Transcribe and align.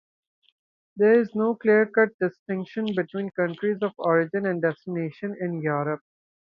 There 0.95 1.13
is 1.13 1.35
no 1.35 1.53
clear-cut 1.53 2.17
distinction 2.19 2.87
between 2.95 3.29
countries 3.29 3.83
of 3.83 3.91
origin 3.99 4.47
and 4.47 4.59
destination 4.59 5.37
in 5.39 5.61
Europe. 5.61 6.01